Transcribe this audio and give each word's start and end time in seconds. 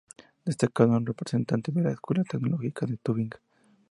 Destacado 0.45 0.97
representante 0.99 1.71
de 1.71 1.83
la 1.83 1.91
Escuela 1.91 2.23
Teológica 2.23 2.87
de 2.87 2.97
Tubinga. 2.97 3.39